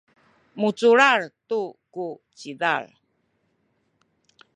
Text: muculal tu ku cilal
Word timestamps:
muculal 0.59 1.21
tu 1.47 1.59
ku 1.93 2.07
cilal 2.37 2.85